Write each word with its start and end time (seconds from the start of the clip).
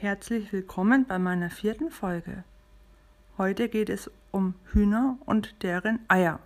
Herzlich 0.00 0.52
willkommen 0.52 1.06
bei 1.06 1.18
meiner 1.18 1.50
vierten 1.50 1.90
Folge. 1.90 2.44
Heute 3.36 3.68
geht 3.68 3.90
es 3.90 4.08
um 4.30 4.54
Hühner 4.66 5.18
und 5.26 5.60
deren 5.64 5.98
Eier. 6.06 6.38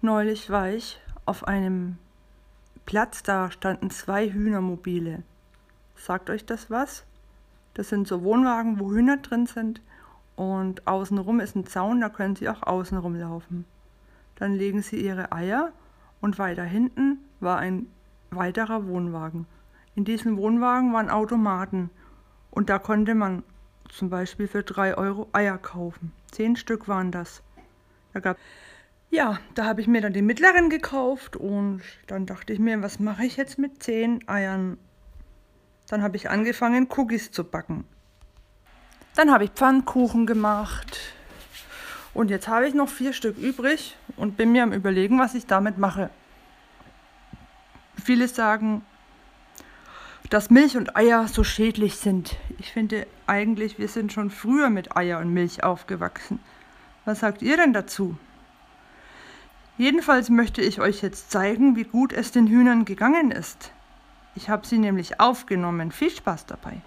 Neulich 0.00 0.48
war 0.48 0.70
ich 0.70 0.98
auf 1.26 1.46
einem 1.46 1.98
Platz, 2.86 3.22
da 3.22 3.50
standen 3.50 3.90
zwei 3.90 4.30
Hühnermobile. 4.30 5.22
Sagt 5.94 6.30
euch 6.30 6.46
das 6.46 6.70
was? 6.70 7.04
Das 7.74 7.90
sind 7.90 8.08
so 8.08 8.22
Wohnwagen, 8.22 8.80
wo 8.80 8.90
Hühner 8.90 9.18
drin 9.18 9.44
sind 9.44 9.82
und 10.36 10.86
außenrum 10.86 11.38
ist 11.38 11.54
ein 11.54 11.66
Zaun, 11.66 12.00
da 12.00 12.08
können 12.08 12.34
sie 12.34 12.48
auch 12.48 12.62
außenrum 12.62 13.14
laufen. 13.14 13.66
Dann 14.36 14.54
legen 14.54 14.80
sie 14.80 15.04
ihre 15.04 15.32
Eier 15.32 15.70
und 16.22 16.38
weiter 16.38 16.64
hinten 16.64 17.18
war 17.40 17.58
ein 17.58 17.88
weiterer 18.30 18.86
Wohnwagen. 18.86 19.44
In 19.94 20.04
diesem 20.04 20.36
Wohnwagen 20.36 20.92
waren 20.92 21.10
Automaten 21.10 21.90
und 22.50 22.70
da 22.70 22.78
konnte 22.78 23.14
man 23.14 23.42
zum 23.88 24.10
Beispiel 24.10 24.46
für 24.46 24.62
3 24.62 24.96
Euro 24.96 25.28
Eier 25.32 25.58
kaufen. 25.58 26.12
Zehn 26.30 26.56
Stück 26.56 26.88
waren 26.88 27.10
das. 27.10 27.42
Da 28.12 28.20
gab 28.20 28.36
ja, 29.10 29.40
da 29.56 29.64
habe 29.64 29.80
ich 29.80 29.88
mir 29.88 30.00
dann 30.00 30.12
die 30.12 30.22
mittleren 30.22 30.70
gekauft 30.70 31.36
und 31.36 31.82
dann 32.06 32.26
dachte 32.26 32.52
ich 32.52 32.60
mir, 32.60 32.80
was 32.80 33.00
mache 33.00 33.24
ich 33.24 33.36
jetzt 33.36 33.58
mit 33.58 33.82
zehn 33.82 34.26
Eiern? 34.28 34.78
Dann 35.88 36.02
habe 36.02 36.16
ich 36.16 36.30
angefangen, 36.30 36.86
Cookies 36.96 37.32
zu 37.32 37.42
backen. 37.42 37.84
Dann 39.16 39.32
habe 39.32 39.44
ich 39.44 39.50
Pfannkuchen 39.50 40.26
gemacht. 40.26 41.00
Und 42.14 42.30
jetzt 42.30 42.46
habe 42.46 42.68
ich 42.68 42.74
noch 42.74 42.88
vier 42.88 43.12
Stück 43.12 43.36
übrig 43.36 43.96
und 44.16 44.36
bin 44.36 44.52
mir 44.52 44.62
am 44.62 44.72
Überlegen, 44.72 45.18
was 45.18 45.34
ich 45.34 45.46
damit 45.46 45.78
mache. 45.78 46.10
Viele 48.00 48.28
sagen, 48.28 48.82
dass 50.30 50.48
Milch 50.48 50.76
und 50.76 50.96
Eier 50.96 51.26
so 51.26 51.42
schädlich 51.42 51.96
sind. 51.96 52.36
Ich 52.58 52.72
finde 52.72 53.06
eigentlich, 53.26 53.78
wir 53.78 53.88
sind 53.88 54.12
schon 54.12 54.30
früher 54.30 54.70
mit 54.70 54.96
Eier 54.96 55.18
und 55.18 55.34
Milch 55.34 55.64
aufgewachsen. 55.64 56.38
Was 57.04 57.20
sagt 57.20 57.42
ihr 57.42 57.56
denn 57.56 57.72
dazu? 57.72 58.16
Jedenfalls 59.76 60.30
möchte 60.30 60.62
ich 60.62 60.80
euch 60.80 61.02
jetzt 61.02 61.32
zeigen, 61.32 61.74
wie 61.74 61.84
gut 61.84 62.12
es 62.12 62.30
den 62.30 62.46
Hühnern 62.46 62.84
gegangen 62.84 63.32
ist. 63.32 63.72
Ich 64.36 64.48
habe 64.48 64.66
sie 64.66 64.78
nämlich 64.78 65.18
aufgenommen. 65.18 65.90
Viel 65.90 66.10
Spaß 66.10 66.46
dabei. 66.46 66.80